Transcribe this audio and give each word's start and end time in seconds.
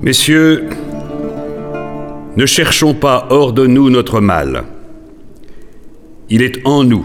Messieurs, 0.00 0.68
ne 2.36 2.46
cherchons 2.46 2.94
pas 2.94 3.26
hors 3.30 3.52
de 3.52 3.66
nous 3.66 3.90
notre 3.90 4.20
mal. 4.20 4.62
Il 6.30 6.40
est 6.40 6.64
en 6.64 6.84
nous. 6.84 7.04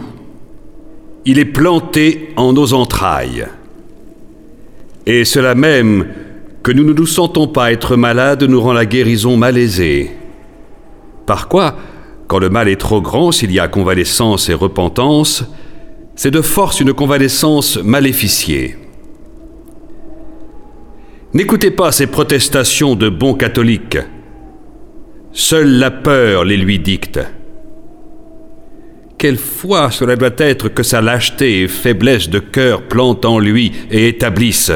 Il 1.25 1.39
est 1.39 1.45
planté 1.45 2.29
en 2.35 2.53
nos 2.53 2.73
entrailles. 2.73 3.47
Et 5.07 5.25
cela 5.25 5.55
même 5.55 6.05
que 6.61 6.71
nous 6.71 6.83
ne 6.83 6.93
nous 6.93 7.07
sentons 7.07 7.47
pas 7.47 7.71
être 7.71 7.95
malades 7.95 8.43
nous 8.43 8.61
rend 8.61 8.73
la 8.73 8.85
guérison 8.85 9.37
malaisée. 9.37 10.11
Par 11.25 11.47
quoi, 11.47 11.75
quand 12.27 12.37
le 12.37 12.49
mal 12.49 12.69
est 12.69 12.79
trop 12.79 13.01
grand, 13.01 13.31
s'il 13.31 13.51
y 13.51 13.59
a 13.59 13.67
convalescence 13.67 14.49
et 14.49 14.53
repentance, 14.53 15.45
c'est 16.15 16.31
de 16.31 16.41
force 16.41 16.79
une 16.79 16.93
convalescence 16.93 17.77
maléficiée. 17.77 18.77
N'écoutez 21.33 21.71
pas 21.71 21.91
ces 21.91 22.05
protestations 22.05 22.95
de 22.95 23.09
bons 23.09 23.33
catholiques. 23.33 23.97
Seule 25.31 25.79
la 25.79 25.89
peur 25.89 26.45
les 26.45 26.57
lui 26.57 26.77
dicte. 26.77 27.19
Quelle 29.17 29.37
foi 29.37 29.89
cela 29.89 30.15
doit 30.15 30.35
être 30.37 30.69
que 30.69 30.83
sa 30.83 31.01
lâcheté 31.01 31.61
et 31.61 31.67
faiblesse 31.67 32.29
de 32.29 32.37
cœur 32.37 32.83
plantent 32.83 33.25
en 33.25 33.39
lui 33.39 33.71
et 33.89 34.09
établissent. 34.09 34.73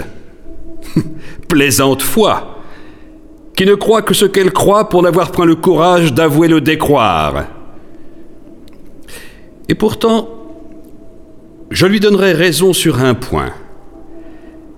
Plaisante 1.47 2.01
foi, 2.01 2.63
qui 3.55 3.65
ne 3.65 3.75
croit 3.75 4.01
que 4.01 4.15
ce 4.15 4.25
qu'elle 4.25 4.51
croit 4.51 4.89
pour 4.89 5.03
n'avoir 5.03 5.31
point 5.31 5.45
le 5.45 5.55
courage 5.55 6.11
d'avouer 6.11 6.47
le 6.47 6.61
décroire. 6.61 7.45
Et 9.69 9.75
pourtant, 9.75 10.29
je 11.69 11.85
lui 11.85 11.99
donnerai 11.99 12.33
raison 12.33 12.73
sur 12.73 12.99
un 12.99 13.13
point. 13.13 13.53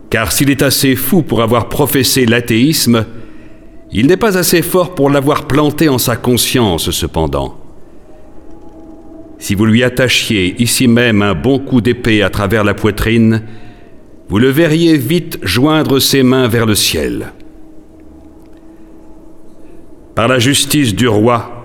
Car 0.10 0.32
s'il 0.32 0.50
est 0.50 0.64
assez 0.64 0.96
fou 0.96 1.22
pour 1.22 1.42
avoir 1.42 1.70
professé 1.70 2.26
l'athéisme, 2.26 3.06
il 3.92 4.08
n'est 4.08 4.18
pas 4.18 4.38
assez 4.38 4.62
fort 4.62 4.96
pour 4.96 5.10
l'avoir 5.10 5.46
planté 5.48 5.90
en 5.90 5.98
sa 5.98 6.16
conscience 6.16 6.92
cependant. 6.92 7.58
Si 9.38 9.56
vous 9.56 9.66
lui 9.66 9.84
attachiez 9.84 10.56
ici 10.62 10.88
même 10.88 11.22
un 11.22 11.34
bon 11.34 11.60
coup 11.60 11.82
d'épée 11.82 12.24
à 12.24 12.30
travers 12.30 12.64
la 12.64 12.74
poitrine, 12.74 13.44
vous 14.28 14.38
le 14.38 14.50
verriez 14.50 14.98
vite 14.98 15.40
joindre 15.42 16.00
ses 16.00 16.24
mains 16.24 16.48
vers 16.48 16.66
le 16.66 16.76
ciel. 16.76 17.34
Par 20.14 20.28
la 20.28 20.40
justice 20.40 20.94
du 20.94 21.08
roi, 21.08 21.60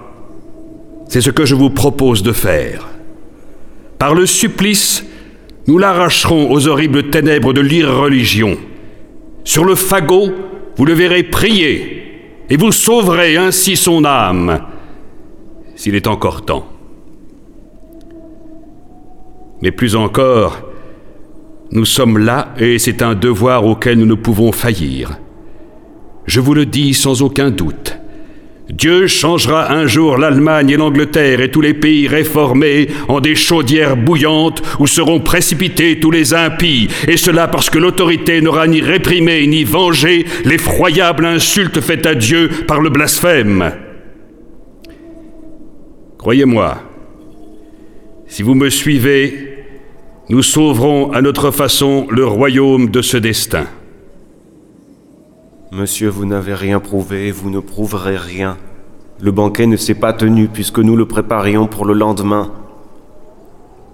c'est 1.08 1.20
ce 1.20 1.30
que 1.30 1.44
je 1.44 1.54
vous 1.54 1.70
propose 1.70 2.22
de 2.22 2.32
faire. 2.32 2.88
Par 3.98 4.14
le 4.14 4.26
supplice, 4.26 5.04
nous 5.66 5.78
l'arracherons 5.78 6.50
aux 6.50 6.68
horribles 6.68 7.10
ténèbres 7.10 7.52
de 7.52 7.60
l'irreligion. 7.60 8.56
Sur 9.44 9.64
le 9.64 9.74
fagot, 9.74 10.32
vous 10.76 10.84
le 10.84 10.92
verrez 10.92 11.22
prier, 11.22 12.02
et 12.50 12.56
vous 12.56 12.72
sauverez 12.72 13.36
ainsi 13.36 13.76
son 13.76 14.04
âme, 14.04 14.60
s'il 15.74 15.94
est 15.94 16.06
encore 16.06 16.44
temps. 16.44 16.66
Mais 19.62 19.70
plus 19.70 19.96
encore, 19.96 20.60
nous 21.70 21.84
sommes 21.86 22.18
là 22.18 22.54
et 22.58 22.78
c'est 22.78 23.02
un 23.02 23.14
devoir 23.14 23.64
auquel 23.64 23.98
nous 23.98 24.06
ne 24.06 24.14
pouvons 24.14 24.52
faillir. 24.52 25.18
Je 26.26 26.40
vous 26.40 26.54
le 26.54 26.66
dis 26.66 26.94
sans 26.94 27.22
aucun 27.22 27.50
doute. 27.50 27.93
Dieu 28.70 29.06
changera 29.06 29.72
un 29.72 29.86
jour 29.86 30.16
l'Allemagne 30.16 30.70
et 30.70 30.76
l'Angleterre 30.76 31.42
et 31.42 31.50
tous 31.50 31.60
les 31.60 31.74
pays 31.74 32.08
réformés 32.08 32.88
en 33.08 33.20
des 33.20 33.34
chaudières 33.34 33.96
bouillantes 33.96 34.62
où 34.78 34.86
seront 34.86 35.20
précipités 35.20 36.00
tous 36.00 36.10
les 36.10 36.32
impies, 36.32 36.88
et 37.06 37.18
cela 37.18 37.46
parce 37.46 37.68
que 37.68 37.78
l'autorité 37.78 38.40
n'aura 38.40 38.66
ni 38.66 38.80
réprimé 38.80 39.46
ni 39.46 39.64
vengé 39.64 40.24
l'effroyable 40.44 41.26
insulte 41.26 41.80
faite 41.82 42.06
à 42.06 42.14
Dieu 42.14 42.48
par 42.66 42.80
le 42.80 42.88
blasphème. 42.88 43.72
Croyez-moi, 46.16 46.82
si 48.26 48.42
vous 48.42 48.54
me 48.54 48.70
suivez, 48.70 49.58
nous 50.30 50.42
sauverons 50.42 51.12
à 51.12 51.20
notre 51.20 51.50
façon 51.50 52.06
le 52.08 52.24
royaume 52.24 52.88
de 52.88 53.02
ce 53.02 53.18
destin. 53.18 53.66
Monsieur, 55.76 56.08
vous 56.08 56.24
n'avez 56.24 56.54
rien 56.54 56.78
prouvé, 56.78 57.32
vous 57.32 57.50
ne 57.50 57.58
prouverez 57.58 58.16
rien. 58.16 58.56
Le 59.20 59.32
banquet 59.32 59.66
ne 59.66 59.76
s'est 59.76 59.96
pas 59.96 60.12
tenu 60.12 60.46
puisque 60.46 60.78
nous 60.78 60.94
le 60.94 61.04
préparions 61.04 61.66
pour 61.66 61.84
le 61.84 61.94
lendemain. 61.94 62.52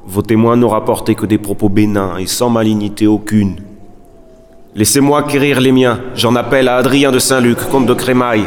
Vos 0.04 0.20
témoins 0.20 0.56
n'ont 0.56 0.68
rapporté 0.68 1.14
que 1.14 1.24
des 1.24 1.38
propos 1.38 1.70
bénins 1.70 2.18
et 2.18 2.26
sans 2.26 2.50
malignité 2.50 3.06
aucune. 3.06 3.56
Laissez-moi 4.74 5.22
quérir 5.22 5.58
les 5.62 5.72
miens. 5.72 6.00
J'en 6.14 6.36
appelle 6.36 6.68
à 6.68 6.76
Adrien 6.76 7.12
de 7.12 7.18
Saint-Luc, 7.18 7.56
comte 7.70 7.86
de 7.86 7.94
Crémaille. 7.94 8.44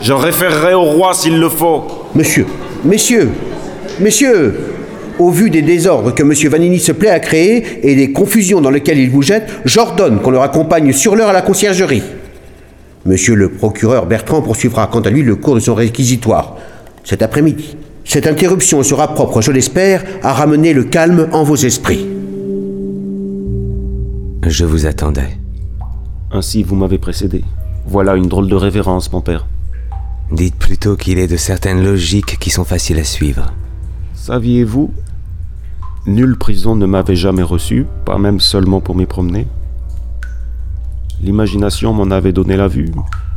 J'en 0.00 0.16
référerai 0.16 0.72
au 0.72 0.84
roi 0.84 1.12
s'il 1.12 1.38
le 1.38 1.50
faut. 1.50 1.84
Monsieur, 2.14 2.46
messieurs, 2.82 3.30
messieurs, 4.00 4.75
au 5.18 5.30
vu 5.30 5.50
des 5.50 5.62
désordres 5.62 6.14
que 6.14 6.22
M. 6.22 6.32
Vanini 6.50 6.78
se 6.78 6.92
plaît 6.92 7.10
à 7.10 7.20
créer 7.20 7.88
et 7.88 7.94
des 7.94 8.12
confusions 8.12 8.60
dans 8.60 8.70
lesquelles 8.70 8.98
il 8.98 9.10
vous 9.10 9.22
jette, 9.22 9.50
j'ordonne 9.64 10.20
qu'on 10.20 10.30
le 10.30 10.38
raccompagne 10.38 10.92
sur 10.92 11.16
l'heure 11.16 11.28
à 11.28 11.32
la 11.32 11.42
conciergerie. 11.42 12.02
Monsieur 13.04 13.34
le 13.34 13.50
procureur 13.50 14.06
Bertrand 14.06 14.42
poursuivra 14.42 14.88
quant 14.88 15.00
à 15.00 15.10
lui 15.10 15.22
le 15.22 15.36
cours 15.36 15.54
de 15.54 15.60
son 15.60 15.74
réquisitoire 15.74 16.56
cet 17.04 17.22
après-midi. 17.22 17.76
Cette 18.04 18.26
interruption 18.26 18.82
sera 18.82 19.14
propre, 19.14 19.40
je 19.40 19.52
l'espère, 19.52 20.04
à 20.22 20.32
ramener 20.32 20.72
le 20.72 20.84
calme 20.84 21.28
en 21.32 21.44
vos 21.44 21.56
esprits. 21.56 22.06
Je 24.44 24.64
vous 24.64 24.86
attendais. 24.86 25.38
Ainsi 26.32 26.62
vous 26.62 26.76
m'avez 26.76 26.98
précédé. 26.98 27.44
Voilà 27.86 28.16
une 28.16 28.28
drôle 28.28 28.48
de 28.48 28.54
révérence, 28.54 29.12
mon 29.12 29.20
père. 29.20 29.46
Dites 30.32 30.56
plutôt 30.56 30.96
qu'il 30.96 31.18
est 31.18 31.28
de 31.28 31.36
certaines 31.36 31.84
logiques 31.84 32.38
qui 32.38 32.50
sont 32.50 32.64
faciles 32.64 32.98
à 32.98 33.04
suivre. 33.04 33.52
Saviez-vous 34.14 34.90
Nulle 36.06 36.38
prison 36.38 36.76
ne 36.76 36.86
m'avait 36.86 37.16
jamais 37.16 37.42
reçu, 37.42 37.84
pas 38.04 38.16
même 38.16 38.38
seulement 38.38 38.80
pour 38.80 38.94
m'y 38.94 39.06
promener. 39.06 39.48
L'imagination 41.20 41.92
m'en 41.92 42.12
avait 42.12 42.32
donné 42.32 42.56
la 42.56 42.68
vue, 42.68 42.92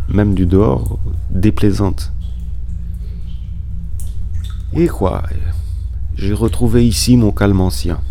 même 0.07 0.35
du 0.35 0.46
dehors, 0.46 1.00
déplaisante. 1.31 2.13
Et 4.74 4.88
quoi 4.88 5.24
J'ai 6.16 6.34
retrouvé 6.34 6.85
ici 6.88 7.18
mon 7.18 7.31
calme 7.31 7.59
ancien. 7.59 8.02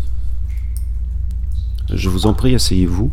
Je 1.89 2.09
vous 2.09 2.25
en 2.25 2.33
prie, 2.33 2.53
asseyez-vous. 2.53 3.11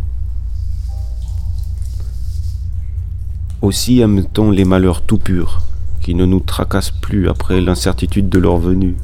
Aussi 3.62 4.00
aime-t-on 4.00 4.50
les 4.50 4.64
malheurs 4.64 5.02
tout 5.02 5.18
purs, 5.18 5.62
qui 6.00 6.16
ne 6.16 6.24
nous 6.24 6.40
tracassent 6.40 6.90
plus 6.90 7.28
après 7.28 7.60
l'incertitude 7.60 8.28
de 8.28 8.38
leur 8.40 8.56
venue 8.56 8.96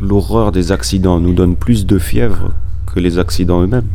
l'horreur 0.00 0.52
des 0.52 0.72
accidents 0.72 1.20
nous 1.20 1.32
donne 1.32 1.56
plus 1.56 1.86
de 1.86 1.98
fièvre 1.98 2.52
que 2.86 3.00
les 3.00 3.18
accidents 3.18 3.62
eux-mêmes. 3.62 3.88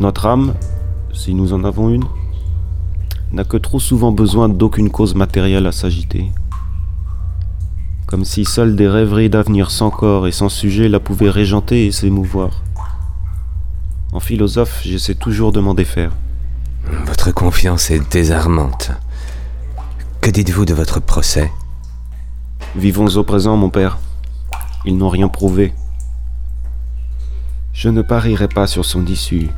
Notre 0.00 0.26
âme, 0.26 0.54
si 1.12 1.34
nous 1.34 1.52
en 1.52 1.64
avons 1.64 1.90
une, 1.90 2.04
n'a 3.32 3.44
que 3.44 3.56
trop 3.56 3.80
souvent 3.80 4.12
besoin 4.12 4.48
d'aucune 4.48 4.90
cause 4.90 5.14
matérielle 5.14 5.66
à 5.66 5.72
s'agiter. 5.72 6.30
Comme 8.06 8.24
si 8.24 8.44
seules 8.44 8.76
des 8.76 8.88
rêveries 8.88 9.30
d'avenir 9.30 9.70
sans 9.70 9.90
corps 9.90 10.26
et 10.26 10.32
sans 10.32 10.48
sujet 10.48 10.88
la 10.88 11.00
pouvaient 11.00 11.30
régenter 11.30 11.86
et 11.86 11.92
s'émouvoir. 11.92 12.62
En 14.12 14.20
philosophe, 14.20 14.82
j'essaie 14.84 15.14
toujours 15.14 15.52
de 15.52 15.60
m'en 15.60 15.74
défaire. 15.74 16.10
Votre 17.06 17.32
confiance 17.32 17.90
est 17.90 18.12
désarmante. 18.12 18.90
Que 20.20 20.30
dites-vous 20.30 20.66
de 20.66 20.74
votre 20.74 21.00
procès? 21.00 21.50
Vivons 22.74 23.16
au 23.16 23.22
présent, 23.22 23.58
mon 23.58 23.68
père. 23.68 23.98
Ils 24.86 24.96
n'ont 24.96 25.10
rien 25.10 25.28
prouvé. 25.28 25.74
Je 27.74 27.90
ne 27.90 28.00
parierai 28.00 28.48
pas 28.48 28.66
sur 28.66 28.86
son 28.86 29.04
issue. 29.04 29.50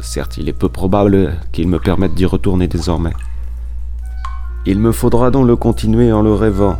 Certes, 0.00 0.38
il 0.38 0.48
est 0.48 0.52
peu 0.52 0.68
probable 0.68 1.36
qu'il 1.52 1.68
me 1.68 1.78
permette 1.78 2.14
d'y 2.14 2.26
retourner 2.26 2.66
désormais. 2.66 3.12
Il 4.66 4.80
me 4.80 4.90
faudra 4.90 5.30
donc 5.30 5.46
le 5.46 5.54
continuer 5.54 6.12
en 6.12 6.22
le 6.22 6.34
rêvant. 6.34 6.78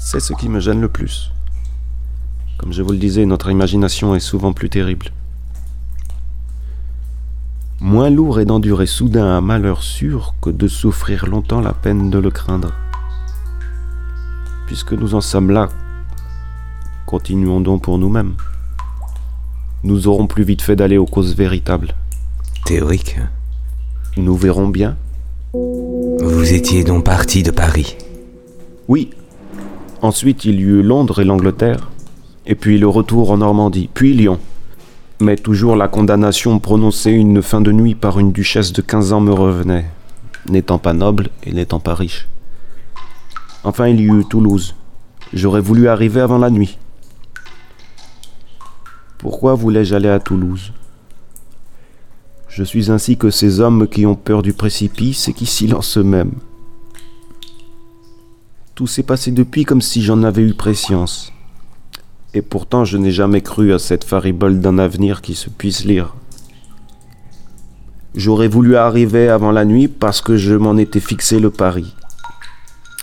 C'est 0.00 0.20
ce 0.20 0.32
qui 0.32 0.48
me 0.48 0.58
gêne 0.58 0.80
le 0.80 0.88
plus. 0.88 1.30
Comme 2.58 2.72
je 2.72 2.82
vous 2.82 2.92
le 2.92 2.98
disais, 2.98 3.24
notre 3.24 3.50
imagination 3.50 4.16
est 4.16 4.20
souvent 4.20 4.52
plus 4.52 4.68
terrible. 4.68 5.12
Moins 7.92 8.08
lourd 8.08 8.40
est 8.40 8.46
d'endurer 8.46 8.86
soudain 8.86 9.26
un 9.26 9.42
malheur 9.42 9.82
sûr 9.82 10.34
que 10.40 10.48
de 10.48 10.66
souffrir 10.66 11.26
longtemps 11.26 11.60
la 11.60 11.74
peine 11.74 12.08
de 12.08 12.16
le 12.16 12.30
craindre. 12.30 12.72
Puisque 14.66 14.94
nous 14.94 15.14
en 15.14 15.20
sommes 15.20 15.50
là, 15.50 15.68
continuons 17.04 17.60
donc 17.60 17.82
pour 17.82 17.98
nous-mêmes. 17.98 18.32
Nous 19.84 20.08
aurons 20.08 20.26
plus 20.26 20.42
vite 20.42 20.62
fait 20.62 20.74
d'aller 20.74 20.96
aux 20.96 21.04
causes 21.04 21.36
véritables. 21.36 21.94
Théorique 22.64 23.18
Nous 24.16 24.36
verrons 24.36 24.68
bien. 24.68 24.96
Vous 25.52 26.54
étiez 26.54 26.84
donc 26.84 27.04
parti 27.04 27.42
de 27.42 27.50
Paris 27.50 27.98
Oui. 28.88 29.10
Ensuite, 30.00 30.46
il 30.46 30.60
y 30.60 30.62
eut 30.62 30.82
Londres 30.82 31.20
et 31.20 31.26
l'Angleterre, 31.26 31.90
et 32.46 32.54
puis 32.54 32.78
le 32.78 32.88
retour 32.88 33.32
en 33.32 33.36
Normandie, 33.36 33.90
puis 33.92 34.14
Lyon. 34.14 34.38
Mais 35.22 35.36
toujours 35.36 35.76
la 35.76 35.86
condamnation 35.86 36.58
prononcée 36.58 37.12
une 37.12 37.42
fin 37.42 37.60
de 37.60 37.70
nuit 37.70 37.94
par 37.94 38.18
une 38.18 38.32
duchesse 38.32 38.72
de 38.72 38.82
15 38.82 39.12
ans 39.12 39.20
me 39.20 39.32
revenait, 39.32 39.88
n'étant 40.48 40.80
pas 40.80 40.94
noble 40.94 41.28
et 41.44 41.52
n'étant 41.52 41.78
pas 41.78 41.94
riche. 41.94 42.26
Enfin, 43.62 43.86
il 43.86 44.00
y 44.00 44.06
eut 44.06 44.24
Toulouse. 44.28 44.74
J'aurais 45.32 45.60
voulu 45.60 45.86
arriver 45.86 46.20
avant 46.20 46.38
la 46.38 46.50
nuit. 46.50 46.76
Pourquoi 49.18 49.54
voulais-je 49.54 49.94
aller 49.94 50.08
à 50.08 50.18
Toulouse? 50.18 50.72
Je 52.48 52.64
suis 52.64 52.90
ainsi 52.90 53.16
que 53.16 53.30
ces 53.30 53.60
hommes 53.60 53.86
qui 53.86 54.06
ont 54.06 54.16
peur 54.16 54.42
du 54.42 54.52
précipice 54.52 55.28
et 55.28 55.32
qui 55.32 55.46
silencent 55.46 55.98
eux-mêmes. 55.98 56.34
Tout 58.74 58.88
s'est 58.88 59.04
passé 59.04 59.30
depuis 59.30 59.64
comme 59.64 59.82
si 59.82 60.02
j'en 60.02 60.24
avais 60.24 60.42
eu 60.42 60.54
préscience. 60.54 61.32
Et 62.34 62.42
pourtant 62.42 62.84
je 62.84 62.96
n'ai 62.96 63.12
jamais 63.12 63.40
cru 63.40 63.72
à 63.72 63.78
cette 63.78 64.04
faribole 64.04 64.60
d'un 64.60 64.78
avenir 64.78 65.20
qui 65.20 65.34
se 65.34 65.50
puisse 65.50 65.84
lire. 65.84 66.14
J'aurais 68.14 68.48
voulu 68.48 68.76
arriver 68.76 69.28
avant 69.28 69.52
la 69.52 69.64
nuit 69.64 69.88
parce 69.88 70.20
que 70.20 70.36
je 70.36 70.54
m'en 70.54 70.76
étais 70.76 71.00
fixé 71.00 71.40
le 71.40 71.50
pari. 71.50 71.94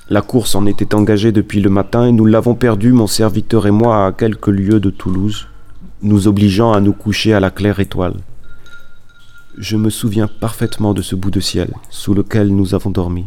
La 0.09 0.21
course 0.21 0.55
en 0.55 0.65
était 0.65 0.95
engagée 0.95 1.31
depuis 1.31 1.61
le 1.61 1.69
matin 1.69 2.05
et 2.05 2.11
nous 2.11 2.25
l'avons 2.25 2.55
perdue, 2.55 2.93
mon 2.93 3.05
serviteur 3.05 3.67
et 3.67 3.71
moi, 3.71 4.07
à 4.07 4.11
quelques 4.11 4.47
lieues 4.47 4.79
de 4.79 4.89
Toulouse, 4.89 5.47
nous 6.01 6.27
obligeant 6.27 6.73
à 6.73 6.79
nous 6.79 6.93
coucher 6.93 7.33
à 7.33 7.39
la 7.39 7.51
claire 7.51 7.79
étoile. 7.79 8.15
Je 9.57 9.77
me 9.77 9.89
souviens 9.89 10.27
parfaitement 10.27 10.93
de 10.93 11.01
ce 11.01 11.15
bout 11.15 11.31
de 11.31 11.39
ciel 11.39 11.73
sous 11.89 12.13
lequel 12.13 12.47
nous 12.47 12.73
avons 12.73 12.89
dormi. 12.89 13.25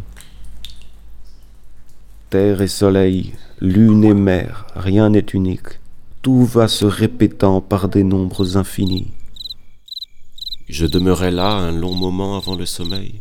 Terre 2.29 2.61
et 2.61 2.67
soleil, 2.67 3.33
lune 3.61 4.03
et 4.03 4.13
mer, 4.13 4.65
rien 4.75 5.09
n'est 5.09 5.25
unique. 5.33 5.79
Tout 6.23 6.45
va 6.45 6.69
se 6.69 6.85
répétant 6.85 7.59
par 7.59 7.89
des 7.89 8.05
nombres 8.05 8.55
infinis. 8.55 9.11
Je 10.69 10.85
demeurai 10.85 11.31
là 11.31 11.49
un 11.49 11.73
long 11.73 11.95
moment 11.95 12.37
avant 12.37 12.55
le 12.55 12.65
sommeil, 12.65 13.19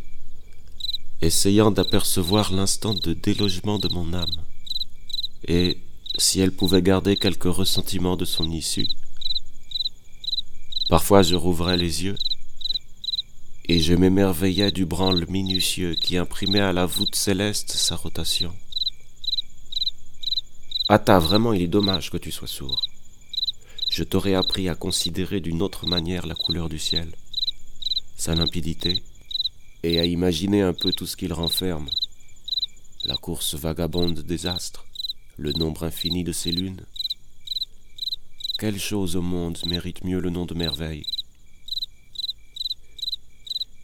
essayant 1.20 1.72
d'apercevoir 1.72 2.52
l'instant 2.52 2.94
de 2.94 3.12
délogement 3.12 3.80
de 3.80 3.88
mon 3.88 4.14
âme, 4.14 4.44
et 5.48 5.78
si 6.16 6.38
elle 6.38 6.52
pouvait 6.52 6.80
garder 6.80 7.16
quelque 7.16 7.48
ressentiment 7.48 8.16
de 8.16 8.24
son 8.24 8.48
issue. 8.52 8.86
Parfois 10.88 11.22
je 11.22 11.34
rouvrais 11.34 11.76
les 11.76 12.04
yeux, 12.04 12.16
et 13.64 13.80
je 13.80 13.94
m'émerveillais 13.94 14.70
du 14.70 14.86
branle 14.86 15.26
minutieux 15.28 15.96
qui 15.96 16.16
imprimait 16.16 16.60
à 16.60 16.72
la 16.72 16.86
voûte 16.86 17.16
céleste 17.16 17.72
sa 17.72 17.96
rotation. 17.96 18.54
Ata, 20.88 21.18
vraiment 21.18 21.52
il 21.52 21.62
est 21.62 21.66
dommage 21.66 22.08
que 22.08 22.16
tu 22.16 22.30
sois 22.30 22.46
sourd. 22.46 22.80
Je 23.94 24.04
t'aurais 24.04 24.32
appris 24.32 24.70
à 24.70 24.74
considérer 24.74 25.40
d'une 25.40 25.60
autre 25.60 25.86
manière 25.86 26.26
la 26.26 26.34
couleur 26.34 26.70
du 26.70 26.78
ciel, 26.78 27.14
sa 28.16 28.34
limpidité, 28.34 29.02
et 29.82 30.00
à 30.00 30.06
imaginer 30.06 30.62
un 30.62 30.72
peu 30.72 30.92
tout 30.92 31.06
ce 31.06 31.14
qu'il 31.14 31.34
renferme. 31.34 31.90
La 33.04 33.18
course 33.18 33.54
vagabonde 33.54 34.20
des 34.20 34.46
astres, 34.46 34.86
le 35.36 35.52
nombre 35.52 35.84
infini 35.84 36.24
de 36.24 36.32
ses 36.32 36.52
lunes. 36.52 36.86
Quelle 38.58 38.80
chose 38.80 39.14
au 39.14 39.20
monde 39.20 39.58
mérite 39.66 40.04
mieux 40.04 40.20
le 40.20 40.30
nom 40.30 40.46
de 40.46 40.54
merveille? 40.54 41.04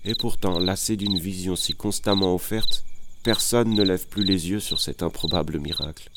Et 0.06 0.14
pourtant, 0.14 0.58
lassé 0.58 0.96
d'une 0.96 1.18
vision 1.18 1.54
si 1.54 1.74
constamment 1.74 2.34
offerte, 2.34 2.82
personne 3.24 3.74
ne 3.74 3.82
lève 3.82 4.08
plus 4.08 4.24
les 4.24 4.48
yeux 4.48 4.60
sur 4.60 4.80
cet 4.80 5.02
improbable 5.02 5.58
miracle. 5.58 6.10